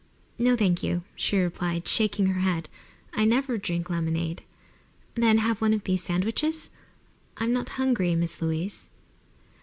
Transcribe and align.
"No, 0.39 0.55
thank 0.55 0.81
you," 0.81 1.03
she 1.15 1.37
replied, 1.37 1.87
shaking 1.87 2.25
her 2.25 2.39
head. 2.39 2.67
"I 3.13 3.23
never 3.23 3.59
drink 3.59 3.87
lemonade." 3.87 4.41
"Then 5.13 5.37
have 5.37 5.61
one 5.61 5.75
of 5.75 5.83
these 5.83 6.01
sandwiches?" 6.01 6.71
"I'm 7.37 7.53
not 7.53 7.69
hungry, 7.77 8.15
Miss 8.15 8.41
Louise." 8.41 8.89